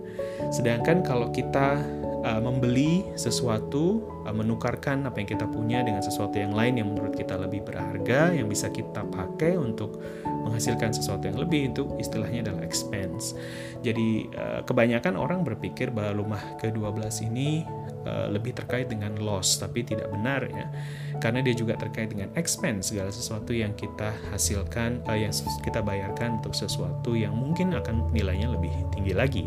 Sedangkan 0.52 1.04
kalau 1.04 1.32
kita 1.32 1.80
uh, 2.26 2.40
membeli 2.42 3.06
sesuatu 3.14 4.02
uh, 4.26 4.34
menukarkan 4.34 5.06
apa 5.06 5.22
yang 5.22 5.28
kita 5.30 5.46
punya 5.46 5.78
dengan 5.86 6.02
sesuatu 6.02 6.34
yang 6.36 6.52
lain 6.52 6.82
yang 6.82 6.88
menurut 6.90 7.14
kita 7.14 7.38
lebih 7.38 7.62
berharga 7.62 8.34
yang 8.34 8.50
bisa 8.50 8.72
kita 8.72 9.06
pakai 9.06 9.54
untuk 9.54 10.02
menghasilkan 10.46 10.94
sesuatu 10.94 11.26
yang 11.26 11.42
lebih 11.42 11.74
itu 11.74 11.90
istilahnya 11.98 12.46
adalah 12.46 12.62
expense. 12.62 13.34
Jadi 13.82 14.30
uh, 14.32 14.62
kebanyakan 14.62 15.18
orang 15.18 15.42
berpikir 15.42 15.90
bahwa 15.90 16.22
rumah 16.22 16.42
ke-12 16.62 17.26
ini 17.26 17.66
uh, 18.06 18.30
lebih 18.30 18.54
terkait 18.54 18.86
dengan 18.86 19.18
loss 19.18 19.58
tapi 19.58 19.82
tidak 19.82 20.06
benar 20.14 20.46
ya. 20.46 20.70
Karena 21.18 21.42
dia 21.42 21.52
juga 21.58 21.74
terkait 21.74 22.14
dengan 22.14 22.30
expense 22.38 22.94
segala 22.94 23.10
sesuatu 23.10 23.50
yang 23.50 23.74
kita 23.74 24.14
hasilkan 24.30 25.02
uh, 25.10 25.18
yang 25.18 25.34
kita 25.66 25.82
bayarkan 25.82 26.38
untuk 26.38 26.54
sesuatu 26.54 27.18
yang 27.18 27.34
mungkin 27.34 27.74
akan 27.74 28.14
nilainya 28.14 28.54
lebih 28.54 28.72
tinggi 28.94 29.12
lagi. 29.12 29.44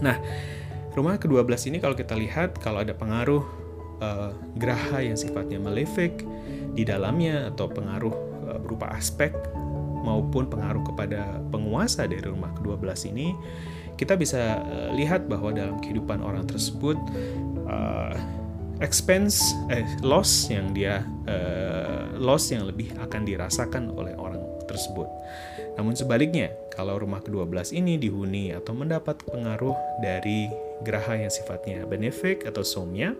Nah, 0.00 0.16
rumah 0.96 1.20
ke-12 1.20 1.72
ini 1.72 1.78
kalau 1.80 1.96
kita 1.96 2.16
lihat 2.16 2.56
kalau 2.60 2.80
ada 2.80 2.96
pengaruh 2.96 3.44
uh, 4.00 4.32
geraha 4.56 5.04
yang 5.04 5.16
sifatnya 5.16 5.60
malefic 5.60 6.24
di 6.76 6.84
dalamnya 6.84 7.48
atau 7.52 7.68
pengaruh 7.68 8.14
uh, 8.48 8.58
berupa 8.60 8.92
aspek 8.92 9.32
maupun 10.06 10.46
pengaruh 10.46 10.86
kepada 10.94 11.42
penguasa 11.50 12.06
dari 12.06 12.22
rumah 12.22 12.54
ke-12 12.54 13.10
ini, 13.10 13.34
kita 13.98 14.14
bisa 14.14 14.62
uh, 14.62 14.94
lihat 14.94 15.26
bahwa 15.26 15.50
dalam 15.50 15.82
kehidupan 15.82 16.22
orang 16.22 16.46
tersebut 16.46 16.94
uh, 17.66 18.14
expense 18.78 19.56
eh 19.72 19.88
loss 20.04 20.52
yang 20.52 20.76
dia 20.76 21.00
uh, 21.26 22.12
loss 22.20 22.52
yang 22.52 22.68
lebih 22.68 22.92
akan 23.00 23.26
dirasakan 23.26 23.90
oleh 23.90 24.14
orang 24.14 24.38
tersebut. 24.68 25.08
Namun 25.80 25.96
sebaliknya, 25.96 26.52
kalau 26.72 26.96
rumah 26.96 27.20
ke-12 27.24 27.76
ini 27.76 27.96
dihuni 28.00 28.52
atau 28.52 28.72
mendapat 28.72 29.20
pengaruh 29.24 29.76
dari 30.00 30.48
geraha 30.84 31.16
yang 31.16 31.32
sifatnya 31.32 31.84
benefik 31.88 32.44
atau 32.44 32.64
somya, 32.64 33.16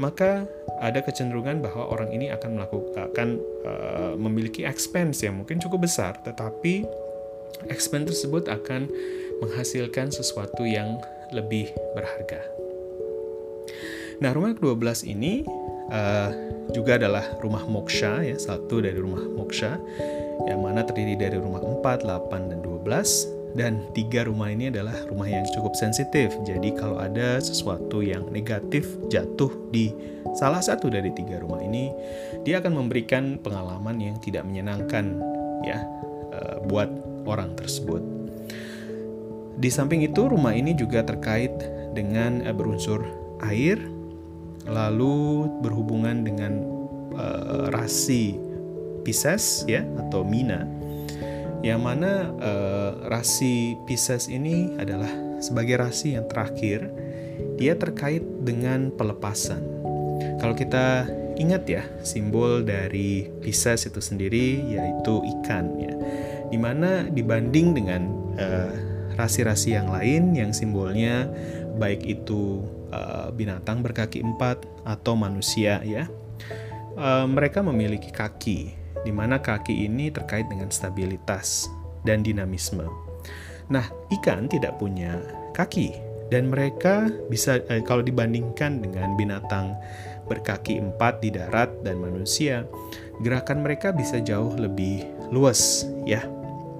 maka 0.00 0.48
ada 0.80 1.00
kecenderungan 1.04 1.60
bahwa 1.60 1.88
orang 1.88 2.10
ini 2.14 2.32
akan 2.32 2.58
melakukan 2.58 3.28
uh, 3.66 4.14
memiliki 4.16 4.64
expense 4.64 5.22
yang 5.22 5.38
mungkin 5.38 5.60
cukup 5.60 5.84
besar, 5.84 6.16
tetapi 6.24 6.86
expense 7.68 8.16
tersebut 8.16 8.48
akan 8.48 8.88
menghasilkan 9.44 10.10
sesuatu 10.10 10.64
yang 10.64 10.98
lebih 11.34 11.70
berharga. 11.96 12.40
Nah, 14.22 14.30
rumah 14.30 14.54
ke-12 14.54 15.10
ini 15.10 15.42
uh, 15.90 16.30
juga 16.70 16.94
adalah 16.94 17.26
rumah 17.42 17.66
moksha 17.66 18.22
ya, 18.22 18.36
satu 18.38 18.78
dari 18.78 18.96
rumah 18.96 19.22
moksha 19.34 19.82
yang 20.46 20.62
mana 20.62 20.86
terdiri 20.86 21.18
dari 21.18 21.38
rumah 21.38 21.58
4, 21.58 22.06
8 22.06 22.50
dan 22.50 22.58
12 22.62 23.41
dan 23.52 23.84
tiga 23.92 24.24
rumah 24.24 24.48
ini 24.48 24.72
adalah 24.72 24.96
rumah 25.08 25.28
yang 25.28 25.44
cukup 25.52 25.76
sensitif. 25.76 26.32
Jadi 26.44 26.72
kalau 26.72 26.96
ada 26.96 27.36
sesuatu 27.40 28.00
yang 28.00 28.24
negatif 28.32 28.88
jatuh 29.12 29.52
di 29.68 29.92
salah 30.32 30.64
satu 30.64 30.88
dari 30.88 31.12
tiga 31.12 31.40
rumah 31.40 31.60
ini, 31.60 31.92
dia 32.44 32.64
akan 32.64 32.84
memberikan 32.84 33.36
pengalaman 33.40 34.00
yang 34.00 34.16
tidak 34.24 34.48
menyenangkan 34.48 35.20
ya 35.64 35.84
uh, 36.32 36.56
buat 36.64 36.88
orang 37.28 37.52
tersebut. 37.56 38.00
Di 39.60 39.68
samping 39.68 40.00
itu 40.02 40.26
rumah 40.26 40.56
ini 40.56 40.72
juga 40.72 41.04
terkait 41.04 41.52
dengan 41.92 42.40
uh, 42.48 42.56
berunsur 42.56 43.04
air, 43.44 43.76
lalu 44.64 45.46
berhubungan 45.60 46.24
dengan 46.24 46.64
uh, 47.12 47.68
rasi 47.68 48.40
Pisces 49.02 49.66
ya 49.66 49.82
atau 49.98 50.22
Mina 50.22 50.62
yang 51.62 51.80
mana 51.86 52.34
uh, 52.42 52.90
rasi 53.06 53.78
Pisces 53.86 54.26
ini 54.26 54.74
adalah 54.76 55.08
sebagai 55.38 55.78
rasi 55.78 56.18
yang 56.18 56.26
terakhir 56.26 56.90
dia 57.54 57.78
terkait 57.78 58.22
dengan 58.42 58.90
pelepasan. 58.90 59.62
Kalau 60.42 60.58
kita 60.58 61.06
ingat 61.38 61.62
ya 61.70 61.82
simbol 62.02 62.66
dari 62.66 63.30
Pisces 63.40 63.86
itu 63.86 64.02
sendiri 64.02 64.58
yaitu 64.74 65.22
ikan 65.38 65.70
ya, 65.78 65.94
di 66.50 66.58
mana 66.58 67.06
dibanding 67.06 67.78
dengan 67.78 68.02
uh, 68.36 68.74
rasi-rasi 69.14 69.78
yang 69.78 69.86
lain 69.86 70.34
yang 70.34 70.50
simbolnya 70.50 71.30
baik 71.78 72.02
itu 72.02 72.66
uh, 72.90 73.30
binatang 73.30 73.86
berkaki 73.86 74.18
empat 74.18 74.66
atau 74.82 75.14
manusia 75.14 75.78
ya, 75.86 76.10
uh, 76.98 77.26
mereka 77.30 77.62
memiliki 77.62 78.10
kaki 78.10 78.81
di 79.02 79.10
mana 79.10 79.40
kaki 79.40 79.88
ini 79.88 80.12
terkait 80.12 80.46
dengan 80.52 80.68
stabilitas 80.68 81.68
dan 82.04 82.20
dinamisme. 82.20 82.84
Nah, 83.72 83.86
ikan 84.20 84.50
tidak 84.50 84.76
punya 84.76 85.16
kaki 85.56 85.96
dan 86.32 86.48
mereka 86.48 87.08
bisa 87.28 87.60
eh, 87.68 87.84
kalau 87.84 88.00
dibandingkan 88.04 88.80
dengan 88.84 89.16
binatang 89.16 89.76
berkaki 90.26 90.80
empat 90.80 91.20
di 91.20 91.28
darat 91.34 91.68
dan 91.84 92.00
manusia, 92.00 92.64
gerakan 93.20 93.60
mereka 93.60 93.92
bisa 93.92 94.16
jauh 94.22 94.54
lebih 94.56 95.04
luas 95.28 95.84
ya. 96.08 96.24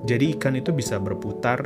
Jadi 0.03 0.35
ikan 0.35 0.59
itu 0.59 0.75
bisa 0.75 0.99
berputar 0.99 1.63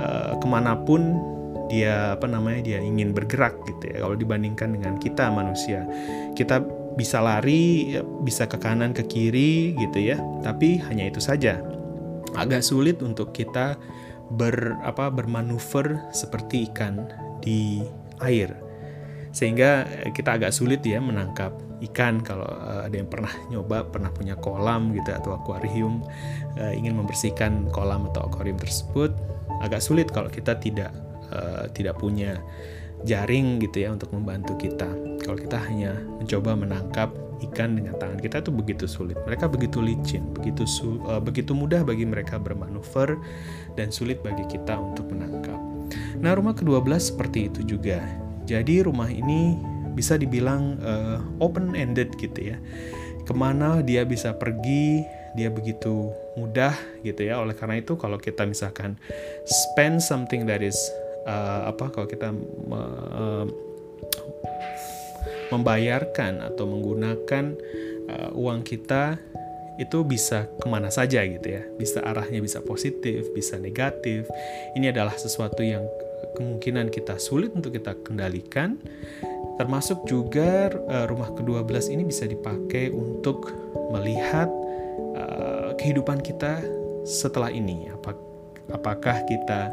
uh, 0.00 0.40
ke 0.40 0.46
mana 0.48 0.72
pun 0.72 1.20
dia 1.68 2.16
apa 2.16 2.24
namanya 2.24 2.64
dia 2.64 2.78
ingin 2.80 3.12
bergerak 3.12 3.60
gitu 3.68 3.92
ya. 3.92 4.04
Kalau 4.04 4.16
dibandingkan 4.16 4.72
dengan 4.72 4.96
kita 4.96 5.28
manusia, 5.28 5.84
kita 6.32 6.64
bisa 6.94 7.18
lari, 7.18 7.98
bisa 8.22 8.46
ke 8.46 8.58
kanan 8.58 8.94
ke 8.94 9.06
kiri 9.06 9.74
gitu 9.78 9.98
ya. 9.98 10.18
Tapi 10.42 10.78
hanya 10.86 11.10
itu 11.10 11.18
saja. 11.18 11.62
Agak 12.34 12.66
sulit 12.66 13.02
untuk 13.02 13.30
kita 13.30 13.78
ber 14.32 14.80
apa 14.82 15.12
bermanuver 15.12 16.00
seperti 16.10 16.72
ikan 16.72 17.06
di 17.44 17.84
air 18.24 18.56
sehingga 19.34 19.82
kita 20.14 20.38
agak 20.38 20.54
sulit 20.54 20.78
ya 20.86 21.02
menangkap 21.02 21.50
ikan 21.90 22.22
kalau 22.22 22.46
uh, 22.46 22.86
ada 22.86 22.94
yang 22.94 23.10
pernah 23.10 23.34
nyoba 23.50 23.82
pernah 23.90 24.14
punya 24.14 24.38
kolam 24.38 24.94
gitu 24.94 25.10
atau 25.10 25.34
akuarium 25.34 26.06
uh, 26.54 26.72
ingin 26.72 26.94
membersihkan 26.94 27.66
kolam 27.74 28.06
atau 28.14 28.30
akuarium 28.30 28.56
tersebut 28.56 29.10
agak 29.60 29.82
sulit 29.82 30.08
kalau 30.08 30.30
kita 30.30 30.56
tidak 30.56 30.94
tidak 31.74 31.98
punya 31.98 32.38
jaring 33.02 33.58
gitu 33.58 33.82
ya 33.82 33.90
untuk 33.90 34.14
membantu 34.14 34.54
kita 34.54 34.86
kalau 35.24 35.40
kita 35.40 35.56
hanya 35.56 35.96
mencoba 36.20 36.52
menangkap 36.54 37.10
ikan 37.50 37.74
dengan 37.74 37.98
tangan 37.98 38.20
kita 38.22 38.44
itu 38.44 38.52
begitu 38.54 38.84
sulit 38.86 39.18
mereka 39.26 39.50
begitu 39.50 39.82
licin 39.82 40.22
begitu 40.36 40.68
su 40.68 41.02
uh, 41.08 41.18
begitu 41.18 41.56
mudah 41.56 41.82
bagi 41.82 42.06
mereka 42.06 42.38
bermanuver 42.38 43.18
dan 43.74 43.90
sulit 43.90 44.22
bagi 44.22 44.46
kita 44.46 44.78
untuk 44.78 45.10
menangkap 45.10 45.58
nah 46.20 46.36
rumah 46.36 46.54
ke-12 46.54 47.16
seperti 47.16 47.50
itu 47.50 47.60
juga 47.76 48.00
jadi 48.44 48.84
rumah 48.84 49.08
ini 49.08 49.56
bisa 49.94 50.18
dibilang 50.18 50.76
uh, 50.82 51.22
open 51.38 51.72
ended 51.78 52.12
gitu 52.18 52.52
ya. 52.52 52.58
Ke 53.24 53.32
mana 53.32 53.80
dia 53.80 54.04
bisa 54.04 54.36
pergi, 54.36 55.00
dia 55.32 55.48
begitu 55.48 56.12
mudah 56.36 56.74
gitu 57.06 57.24
ya. 57.24 57.40
Oleh 57.40 57.56
karena 57.56 57.80
itu 57.80 57.96
kalau 57.96 58.20
kita 58.20 58.44
misalkan 58.44 59.00
spend 59.48 60.02
something 60.04 60.44
that 60.44 60.60
is 60.60 60.76
uh, 61.24 61.70
apa 61.70 61.88
kalau 61.88 62.10
kita 62.10 62.34
uh, 62.68 63.46
membayarkan 65.52 66.40
atau 66.40 66.64
menggunakan 66.68 67.56
uh, 68.08 68.30
uang 68.36 68.64
kita 68.64 69.18
itu 69.74 70.06
bisa 70.06 70.46
ke 70.62 70.66
mana 70.70 70.88
saja 70.88 71.26
gitu 71.26 71.48
ya. 71.50 71.62
Bisa 71.74 72.04
arahnya 72.04 72.38
bisa 72.38 72.62
positif 72.62 73.26
bisa 73.34 73.58
negatif. 73.58 74.30
Ini 74.78 74.94
adalah 74.94 75.18
sesuatu 75.18 75.66
yang 75.66 75.82
kemungkinan 76.34 76.90
kita 76.90 77.18
sulit 77.18 77.54
untuk 77.54 77.74
kita 77.74 77.94
kendalikan. 78.06 78.78
Termasuk 79.54 80.02
juga 80.10 80.70
uh, 80.90 81.06
rumah 81.06 81.30
ke-12 81.30 81.94
ini 81.94 82.02
bisa 82.02 82.26
dipakai 82.26 82.90
untuk 82.90 83.54
melihat 83.94 84.50
uh, 85.14 85.78
kehidupan 85.78 86.18
kita 86.22 86.58
setelah 87.06 87.54
ini. 87.54 87.86
Apa, 87.94 88.18
apakah 88.74 89.22
kita 89.30 89.70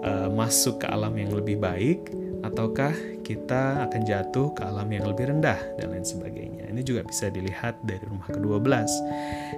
uh, 0.00 0.28
masuk 0.32 0.80
ke 0.80 0.86
alam 0.88 1.12
yang 1.16 1.36
lebih 1.36 1.60
baik 1.60 2.08
ataukah 2.40 2.94
kita 3.28 3.84
akan 3.84 4.08
jatuh 4.08 4.56
ke 4.56 4.64
alam 4.64 4.88
yang 4.88 5.04
lebih 5.04 5.28
rendah 5.28 5.60
dan 5.76 5.92
lain 5.92 6.08
sebagainya. 6.08 6.72
Ini 6.72 6.80
juga 6.80 7.04
bisa 7.04 7.28
dilihat 7.28 7.76
dari 7.84 8.08
rumah 8.08 8.32
ke-12. 8.32 8.88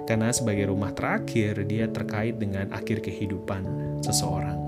Karena 0.03 0.27
sebagai 0.35 0.67
rumah 0.67 0.91
terakhir 0.91 1.63
dia 1.63 1.87
terkait 1.87 2.35
dengan 2.35 2.67
akhir 2.75 2.99
kehidupan 2.99 3.63
seseorang. 4.03 4.59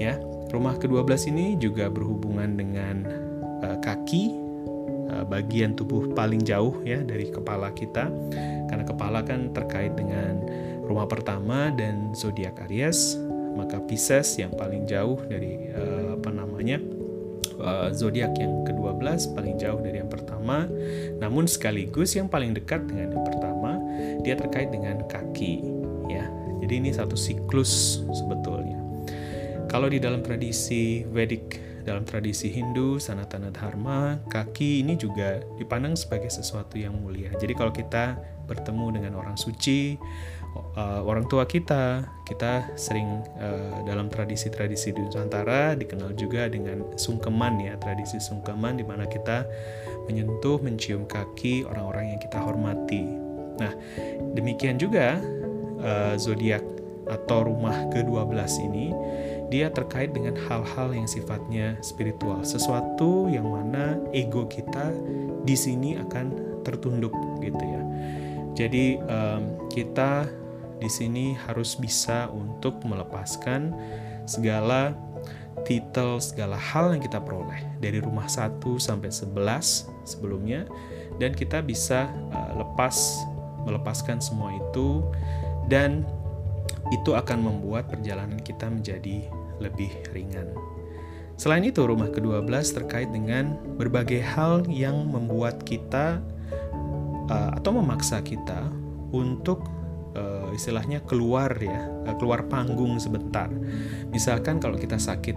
Ya, 0.00 0.16
Rumah 0.46 0.78
ke-12 0.78 1.34
ini 1.34 1.46
juga 1.58 1.90
berhubungan 1.90 2.54
dengan 2.54 3.02
uh, 3.66 3.78
kaki, 3.82 4.30
uh, 5.10 5.24
bagian 5.26 5.74
tubuh 5.74 6.14
paling 6.14 6.46
jauh 6.46 6.78
ya 6.86 7.02
dari 7.02 7.34
kepala 7.34 7.74
kita. 7.74 8.06
Karena 8.70 8.84
kepala 8.86 9.26
kan 9.26 9.50
terkait 9.50 9.98
dengan 9.98 10.38
rumah 10.86 11.10
pertama 11.10 11.74
dan 11.74 12.14
zodiak 12.14 12.62
Aries, 12.70 13.18
maka 13.58 13.82
Pisces 13.82 14.38
yang 14.38 14.54
paling 14.54 14.86
jauh 14.86 15.18
dari 15.26 15.66
uh, 15.74 16.14
apa 16.14 16.30
namanya? 16.30 16.78
Uh, 17.56 17.88
zodiak 17.88 18.36
yang 18.36 18.68
ke-12 18.68 19.32
paling 19.32 19.56
jauh 19.56 19.80
dari 19.80 19.96
yang 19.96 20.12
pertama, 20.12 20.68
namun 21.16 21.48
sekaligus 21.48 22.12
yang 22.12 22.28
paling 22.28 22.52
dekat 22.52 22.84
dengan 22.84 23.16
yang 23.16 23.24
pertama, 23.24 23.80
dia 24.20 24.36
terkait 24.36 24.68
dengan 24.68 25.00
kaki 25.08 25.64
ya. 26.12 26.28
Jadi 26.60 26.74
ini 26.84 26.90
satu 26.92 27.16
siklus 27.16 28.04
sebetulnya. 28.12 28.76
Kalau 29.72 29.88
di 29.88 29.96
dalam 29.96 30.20
tradisi 30.20 31.02
Vedic, 31.08 31.58
dalam 31.86 32.02
tradisi 32.02 32.50
Hindu, 32.50 32.98
Sanatana 32.98 33.54
Dharma, 33.54 34.18
kaki 34.26 34.82
ini 34.82 34.98
juga 34.98 35.38
dipandang 35.54 35.94
sebagai 35.94 36.28
sesuatu 36.28 36.74
yang 36.74 36.98
mulia. 36.98 37.30
Jadi 37.38 37.54
kalau 37.54 37.70
kita 37.70 38.18
bertemu 38.46 39.00
dengan 39.00 39.12
orang 39.18 39.38
suci, 39.38 39.94
uh, 40.76 41.00
orang 41.04 41.26
tua 41.26 41.44
kita, 41.44 42.06
kita 42.24 42.72
sering 42.78 43.24
uh, 43.40 43.82
dalam 43.84 44.08
tradisi-tradisi 44.08 44.92
di 44.94 45.00
Nusantara 45.02 45.76
dikenal 45.76 46.14
juga 46.16 46.46
dengan 46.46 46.96
sungkeman 46.96 47.60
ya, 47.60 47.74
tradisi 47.76 48.20
sungkeman 48.22 48.80
di 48.80 48.84
mana 48.84 49.04
kita 49.06 49.44
menyentuh, 50.06 50.62
mencium 50.62 51.04
kaki 51.04 51.66
orang-orang 51.66 52.16
yang 52.16 52.20
kita 52.20 52.38
hormati. 52.38 53.04
Nah, 53.56 53.72
demikian 54.36 54.76
juga 54.76 55.20
uh, 55.80 56.14
zodiak 56.20 56.62
atau 57.06 57.46
rumah 57.46 57.86
ke-12 57.94 58.66
ini 58.66 58.90
dia 59.46 59.70
terkait 59.70 60.10
dengan 60.10 60.34
hal-hal 60.34 60.90
yang 60.90 61.06
sifatnya 61.06 61.78
spiritual, 61.78 62.42
sesuatu 62.42 63.30
yang 63.30 63.46
mana 63.46 63.94
ego 64.10 64.42
kita 64.50 64.90
di 65.46 65.54
sini 65.54 65.94
akan 66.02 66.58
tertunduk 66.66 67.14
gitu 67.38 67.62
ya. 67.62 67.82
Jadi 68.58 68.98
um, 69.06 69.68
kita 69.70 70.26
di 70.76 70.90
sini 70.92 71.32
harus 71.48 71.76
bisa 71.76 72.28
untuk 72.28 72.84
melepaskan 72.84 73.72
segala 74.28 74.92
titel, 75.64 76.20
segala 76.20 76.54
hal 76.60 76.92
yang 76.92 77.02
kita 77.02 77.18
peroleh. 77.22 77.64
Dari 77.80 77.98
rumah 78.02 78.28
1 78.28 78.60
sampai 78.76 79.08
11 79.08 79.88
sebelumnya. 80.04 80.68
Dan 81.16 81.32
kita 81.32 81.64
bisa 81.64 82.12
uh, 82.34 82.52
lepas 82.60 82.94
melepaskan 83.64 84.20
semua 84.20 84.52
itu. 84.52 85.00
Dan 85.66 86.04
itu 86.94 87.16
akan 87.16 87.42
membuat 87.42 87.90
perjalanan 87.90 88.38
kita 88.38 88.70
menjadi 88.70 89.26
lebih 89.58 89.90
ringan. 90.12 90.52
Selain 91.36 91.64
itu, 91.64 91.84
rumah 91.84 92.08
ke-12 92.08 92.48
terkait 92.72 93.12
dengan 93.12 93.60
berbagai 93.76 94.24
hal 94.24 94.64
yang 94.72 95.04
membuat 95.08 95.60
kita 95.68 96.24
uh, 97.28 97.50
atau 97.58 97.76
memaksa 97.76 98.24
kita 98.24 98.72
untuk 99.12 99.68
uh, 100.16 100.48
istilahnya 100.56 101.04
keluar 101.04 101.52
ya, 101.60 101.84
uh, 102.08 102.16
keluar 102.16 102.48
panggung 102.48 102.96
sebentar. 102.96 103.52
Misalkan 104.08 104.56
kalau 104.56 104.80
kita 104.80 104.96
sakit 104.96 105.36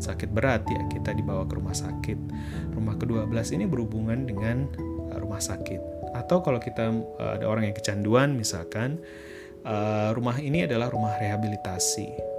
sakit 0.00 0.32
berat 0.32 0.64
ya, 0.66 0.80
kita 0.88 1.12
dibawa 1.12 1.44
ke 1.44 1.54
rumah 1.60 1.76
sakit. 1.76 2.18
Rumah 2.74 2.94
ke-12 2.98 3.60
ini 3.60 3.64
berhubungan 3.68 4.24
dengan 4.24 4.66
uh, 5.12 5.20
rumah 5.20 5.44
sakit. 5.44 6.10
Atau 6.16 6.40
kalau 6.40 6.58
kita 6.58 6.88
uh, 7.20 7.36
ada 7.36 7.44
orang 7.44 7.68
yang 7.68 7.76
kecanduan 7.76 8.32
misalkan, 8.34 8.98
uh, 9.68 10.10
rumah 10.16 10.40
ini 10.40 10.64
adalah 10.64 10.88
rumah 10.88 11.14
rehabilitasi 11.20 12.34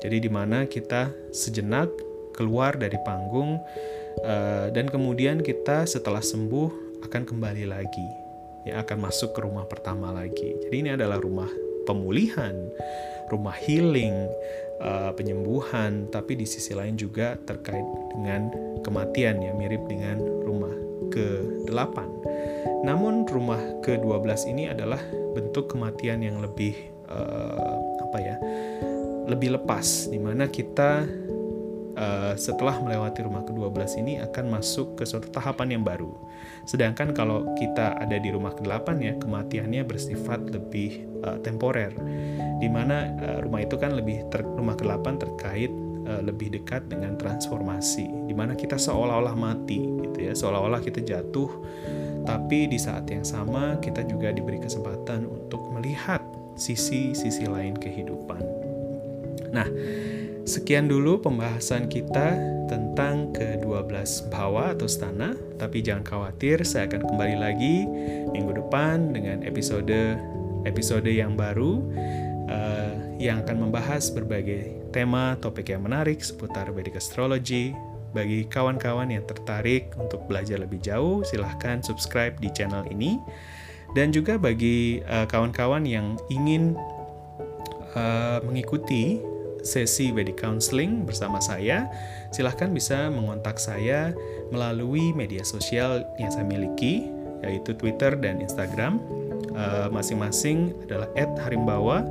jadi 0.00 0.16
di 0.16 0.30
mana 0.32 0.64
kita 0.64 1.12
sejenak 1.30 1.92
keluar 2.32 2.80
dari 2.80 2.96
panggung 3.04 3.60
uh, 4.24 4.66
dan 4.72 4.88
kemudian 4.88 5.44
kita 5.44 5.84
setelah 5.84 6.24
sembuh 6.24 7.04
akan 7.04 7.22
kembali 7.28 7.68
lagi, 7.68 8.08
ya 8.64 8.84
akan 8.84 8.98
masuk 9.08 9.32
ke 9.36 9.40
rumah 9.44 9.64
pertama 9.66 10.12
lagi. 10.12 10.56
Jadi 10.66 10.76
ini 10.76 10.90
adalah 10.92 11.20
rumah 11.20 11.48
pemulihan, 11.88 12.54
rumah 13.32 13.56
healing, 13.56 14.14
uh, 14.82 15.10
penyembuhan, 15.16 16.08
tapi 16.12 16.36
di 16.36 16.46
sisi 16.46 16.76
lain 16.76 16.96
juga 16.96 17.36
terkait 17.48 17.84
dengan 18.12 18.52
kematian 18.84 19.40
ya 19.40 19.52
mirip 19.56 19.84
dengan 19.88 20.20
rumah 20.44 20.72
ke-8. 21.10 21.96
Namun 22.84 23.28
rumah 23.28 23.60
ke-12 23.84 24.52
ini 24.52 24.70
adalah 24.70 25.00
bentuk 25.36 25.72
kematian 25.72 26.24
yang 26.24 26.40
lebih 26.40 26.76
uh, 27.08 27.76
apa 28.04 28.18
ya? 28.20 28.36
lebih 29.30 29.54
lepas, 29.54 30.10
di 30.10 30.18
mana 30.18 30.50
kita 30.50 31.06
uh, 32.00 32.32
setelah 32.34 32.80
melewati 32.80 33.20
rumah 33.20 33.44
ke-12 33.44 34.00
ini 34.00 34.18
akan 34.24 34.48
masuk 34.48 34.96
ke 34.96 35.04
suatu 35.04 35.28
tahapan 35.28 35.76
yang 35.78 35.84
baru. 35.84 36.10
Sedangkan 36.64 37.12
kalau 37.12 37.52
kita 37.60 38.00
ada 38.00 38.16
di 38.16 38.32
rumah 38.32 38.56
ke-8 38.56 38.88
ya, 39.04 39.12
kematiannya 39.20 39.84
bersifat 39.84 40.48
lebih 40.48 41.04
uh, 41.22 41.36
temporer, 41.44 41.92
di 42.58 42.68
mana 42.72 43.12
uh, 43.20 43.38
rumah 43.44 43.60
itu 43.60 43.76
kan 43.76 43.92
lebih 43.92 44.26
ter 44.32 44.42
rumah 44.42 44.74
ke-8 44.74 45.06
terkait 45.20 45.70
uh, 46.08 46.24
lebih 46.24 46.56
dekat 46.56 46.88
dengan 46.88 47.20
transformasi, 47.20 48.08
di 48.26 48.34
mana 48.34 48.56
kita 48.56 48.80
seolah-olah 48.80 49.36
mati 49.36 49.84
gitu 50.08 50.18
ya, 50.24 50.32
seolah-olah 50.32 50.80
kita 50.80 51.04
jatuh, 51.04 51.52
tapi 52.24 52.68
di 52.68 52.80
saat 52.80 53.08
yang 53.12 53.24
sama 53.24 53.76
kita 53.80 54.04
juga 54.08 54.32
diberi 54.32 54.60
kesempatan 54.60 55.28
untuk 55.28 55.60
melihat 55.76 56.24
sisi-sisi 56.60 57.48
lain 57.48 57.72
kehidupan. 57.72 58.42
Nah, 59.50 59.66
sekian 60.44 60.88
dulu 60.88 61.20
pembahasan 61.20 61.88
kita 61.88 62.36
tentang 62.68 62.90
tentang 63.00 63.32
ke-12 63.32 64.28
bawa 64.28 64.76
atau 64.76 64.84
stana, 64.84 65.32
tapi 65.56 65.80
jangan 65.80 66.04
khawatir, 66.04 66.60
saya 66.68 66.84
akan 66.84 67.08
kembali 67.08 67.36
lagi 67.40 67.88
minggu 68.28 68.60
depan 68.60 69.16
dengan 69.16 69.40
episode 69.40 70.20
episode 70.68 71.08
yang 71.08 71.32
baru 71.32 71.80
uh, 72.52 72.92
yang 73.16 73.40
akan 73.40 73.56
membahas 73.56 74.12
berbagai 74.12 74.92
tema 74.92 75.32
topik 75.40 75.72
yang 75.72 75.80
menarik 75.80 76.20
seputar 76.20 76.68
Vedic 76.76 77.00
Astrology. 77.00 77.72
Bagi 78.12 78.44
kawan-kawan 78.50 79.08
yang 79.08 79.24
tertarik 79.24 79.94
untuk 79.94 80.26
belajar 80.28 80.60
lebih 80.60 80.82
jauh, 80.84 81.24
silahkan 81.24 81.80
subscribe 81.80 82.36
di 82.36 82.52
channel 82.52 82.84
ini. 82.90 83.16
Dan 83.96 84.12
juga 84.12 84.36
bagi 84.36 85.00
uh, 85.08 85.24
kawan-kawan 85.24 85.88
yang 85.88 86.20
ingin 86.28 86.76
uh, 87.94 88.44
mengikuti 88.44 89.22
sesi 89.62 90.12
Vedic 90.12 90.40
Counseling 90.40 91.04
bersama 91.04 91.40
saya, 91.40 91.90
silahkan 92.30 92.70
bisa 92.72 93.08
mengontak 93.08 93.58
saya 93.60 94.14
melalui 94.52 95.12
media 95.12 95.44
sosial 95.44 96.04
yang 96.16 96.30
saya 96.32 96.46
miliki, 96.46 97.08
yaitu 97.42 97.72
Twitter 97.76 98.14
dan 98.16 98.40
Instagram. 98.40 99.00
Uh, 99.50 99.90
masing-masing 99.90 100.70
adalah 100.86 101.10
@harimbawa 101.42 102.06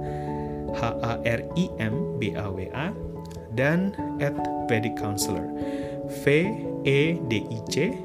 H 0.75 0.81
A 1.01 1.17
R 1.23 1.41
I 1.55 1.65
M 1.79 2.19
B 2.19 2.35
A 2.35 2.51
W 2.51 2.67
A 2.75 2.91
dan 3.55 3.95
at 4.19 4.35
Vedic 4.67 4.99
Counselor. 4.99 5.47
V 6.25 6.51
E 6.83 7.15
D 7.29 7.33
I 7.47 7.59
C 7.69 7.97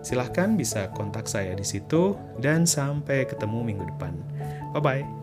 Silahkan 0.00 0.56
bisa 0.56 0.88
kontak 0.96 1.28
saya 1.28 1.52
di 1.52 1.64
situ 1.64 2.16
dan 2.40 2.64
sampai 2.64 3.28
ketemu 3.28 3.58
minggu 3.60 3.84
depan. 3.96 4.16
Bye 4.72 4.80
bye. 4.80 5.19